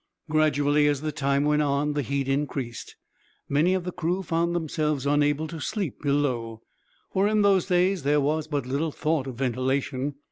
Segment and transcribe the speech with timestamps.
[0.31, 2.95] Gradually, as the time went on, the heat increased.
[3.47, 6.63] Many of the crew found themselves unable to sleep below,
[7.13, 10.15] for in those days there was but little thought of ventilation.